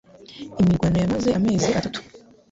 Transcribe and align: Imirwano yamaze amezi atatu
Imirwano 0.59 0.97
yamaze 1.03 1.29
amezi 1.37 1.69
atatu 1.79 1.99